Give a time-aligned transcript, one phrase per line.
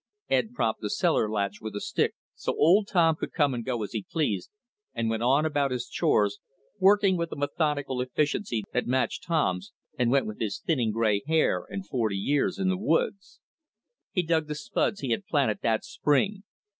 [0.31, 3.83] Ed propped the cellar hatch with a stick so old Tom could come and go
[3.83, 4.49] as he pleased,
[4.95, 6.39] and went on about his chores,
[6.79, 11.67] working with a methodical efficiency that matched Tom's and went with his thinning gray hair
[11.69, 13.41] and forty years in the woods.
[14.11, 16.45] He dug the spuds he had planted that spring.